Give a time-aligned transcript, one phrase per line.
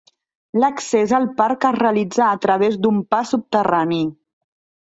[0.61, 4.05] L'accés al parc es realitza a través d'un pas subterrani.